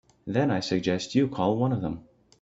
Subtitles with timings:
[0.25, 2.05] Then I suggest you call one of them.